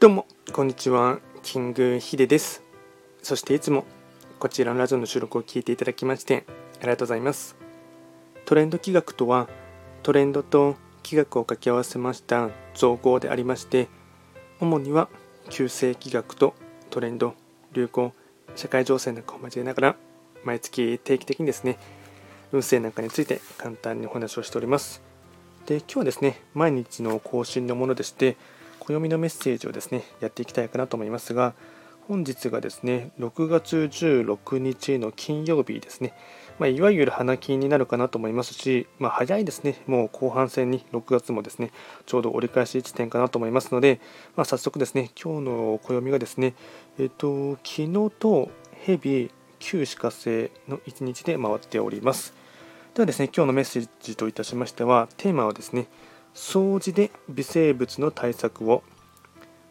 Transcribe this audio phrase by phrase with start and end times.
[0.00, 1.18] どうも、こんにちは。
[1.42, 2.62] キングヒデです。
[3.22, 3.84] そしていつも
[4.38, 6.46] こちらのラジオの収録を聞いていただきまして
[6.78, 7.54] ありがとうございます。
[8.46, 9.46] トレンド企画とは、
[10.02, 13.88] トレンドと企画を掛け合わせました造語でありまして、
[14.58, 15.10] 主には
[15.50, 16.54] 旧世企画と
[16.88, 17.34] トレンド、
[17.74, 18.14] 流行、
[18.56, 19.96] 社会情勢なんかを交えながら、
[20.44, 21.76] 毎月定期的にですね、
[22.52, 25.02] 運勢なんかについて簡単にお話をしております。
[25.66, 28.38] で、今日はですね、毎日の更新のものでして、
[28.90, 31.54] 暦のメッセージをですねやっていきたいかなと思いますが
[32.08, 36.12] 本日がですね6月16日の金曜日ですね、
[36.58, 39.80] まあ、いわゆる花金になるかなと思いますし、まあ、早いですね。
[39.86, 41.70] もう後半戦に6月もですね
[42.06, 44.00] ちょうど折り返し地点かなと思いますので、
[44.34, 46.54] まあ、早速ですね今日の暦がですね
[46.98, 48.50] えっと昨日と
[48.84, 52.34] 蛇旧歯科星の1日で回っております。
[52.94, 55.86] ではですね今日のメッセージといたしましてはテーマはですね
[56.34, 58.82] 掃除で微生物の対策を。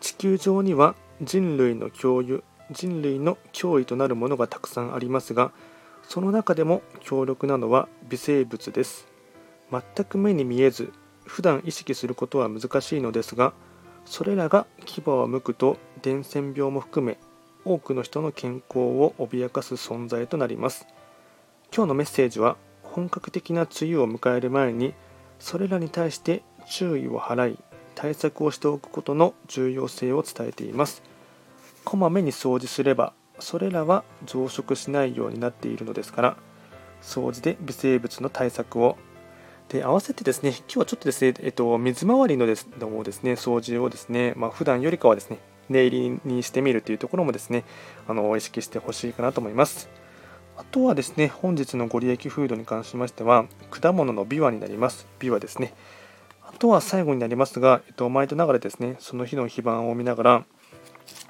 [0.00, 5.52] 地球上には人類の共有人類の脅威となるものがたくさんありますが
[6.02, 9.06] その中でも強力なのは微生物です。
[9.70, 10.92] 全く目に見えず
[11.24, 13.54] 普段意識することは難しいのですが
[14.04, 17.18] それらが牙を剥くと伝染病も含め
[17.64, 20.86] 多くの人の健康を脅かす存在となります。
[21.74, 24.92] 今日のメッセージは本格的な梅雨を迎える前に
[25.38, 27.58] それらに対して注意を払い
[27.94, 31.02] 対策をしておくことの重要性を伝えています
[31.84, 36.36] こまめに掃除すればそれらは増殖しないようになっているのですから
[37.02, 38.96] 掃除で微生物の対策を
[39.68, 45.38] で合わせてですね今日はちょっとですね、えっと、水回りのですのですね掃除をですね、まあ、普段よりかはですね
[45.68, 47.64] 念入りにしてみるというところもですね
[48.06, 49.88] あの意識してほしいかなと思います。
[50.56, 55.06] あとはですね、本日のご利益フードに関しましては、果物のビワになります。
[55.18, 55.74] ビワですね。
[56.42, 60.44] あとは最後になりますが、えっと、毎度ながらですね、その日の非番を見ながら、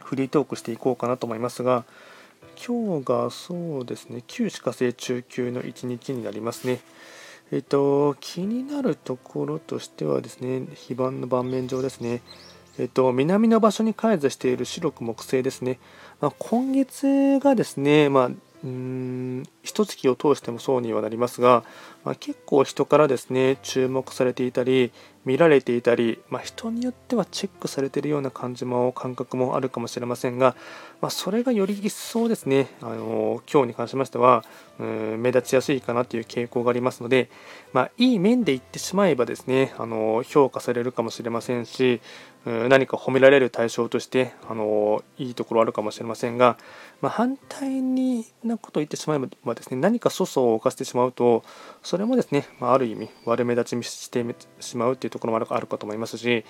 [0.05, 1.85] フリートークしていこうかなと思いますが、
[2.67, 6.81] 今日がそうですね、旧歯科生中級の1日になりますね。
[7.51, 12.21] えっと、気になるところとしてはですね、非番の盤面上ですね。
[12.79, 15.79] えっと、南の場所に開図している白く木星ですね。
[16.21, 18.69] まあ、今月がですね、まあ、うー
[19.35, 21.65] ん一月を通してもそうにはなりますが、
[22.05, 24.93] まあ、結構人からですね注目されていたり
[25.25, 30.55] 見られていたり、まあ、人によってはチェックされているような感じも感覚もあるかもしれませんが、
[31.01, 34.45] まあ、それがより一層ですねあの今日に関しましては
[34.79, 37.31] うん目立ちやすいかなという傾向がありますので、
[37.73, 42.03] まあ、いい面で言ってしまえばですねあの評価されるかもしれませんし
[42.45, 46.59] うん何か褒められる対象としてあのいいところあるかもしれませんが、
[47.01, 51.45] まあ、反対になことを言ってしまえばですね何か粗相を犯してしまうと
[51.83, 54.25] それもですね、まあ、る意味悪目立ちして
[54.61, 56.45] しまうっていうところもあるかと思いますし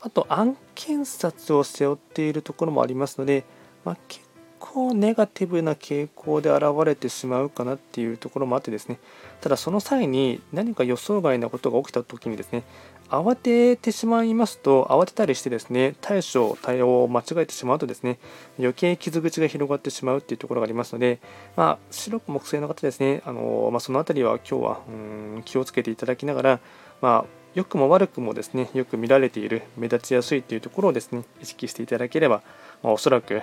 [0.00, 3.44] あと案件札を背負っているところもありますので、
[3.84, 4.27] まあ、結
[4.72, 8.98] 構ネガティブな傾向で現れてしまうかなっていうところもあってですね。
[9.40, 12.64] ただその際に何か予想外なことが起きた時にですね
[13.08, 18.18] 慌ててしまいますと慌てたりしてですね対処対応を間違えてしまうとですね
[18.58, 21.20] 余計傷口が広がってしまうっていうところがありますので、
[21.56, 26.60] まあ、白く木星の方ですねあの、まあ、その辺りは今日はうん気をつけていただきながら、
[27.00, 32.42] まあ、良くも悪くもですねよく見られている目立ちやすいというところをですね意識していただければ、
[32.84, 33.42] まあ、おそらく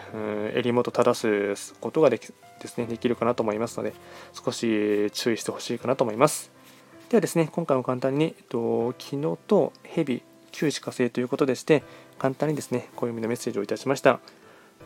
[0.56, 2.28] 襟元正すことができ
[2.62, 3.94] ですねできるかなと思いますので
[4.31, 6.50] 少し注意してほしいかなと思います。
[7.09, 11.84] ではですね、今回も簡単に、えっと、昨日と蛇、九死火星ということでして、
[12.18, 14.20] 簡単にですね、暦のメッセージをいたしました。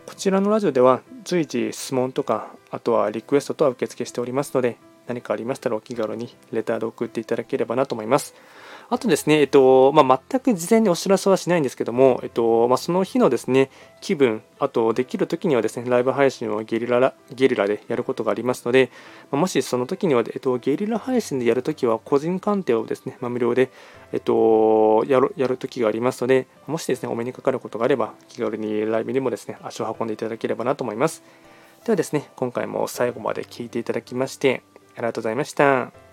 [0.05, 8.35] こちらのラジオでは随時質問とか、あとはリクエストとは受付しておりますので、何かありましたらお気軽にレターで送っていただければなと思います。
[8.91, 13.69] あとですね、えっとまあ、全く事前にお知らせはしないんですけども、えっとまあ、その日のですね
[14.01, 18.89] 気分、あとできる時にはですねライブ配信をゲリラゲリラでやることがありますので、
[19.29, 23.69] まあ、もしその時には、えっと、ゲリラ配信でやるときは個人鑑定をですね、まあ、無料で、
[24.11, 31.21] えっと、やるやる時がありますので、もしですねお目にかかることがあれば気軽にライブにもですね足を運んでいただければなと思います。
[31.85, 34.63] ではですね、今回も最後まで聴いていただきまして
[34.95, 36.08] ありがとうございました。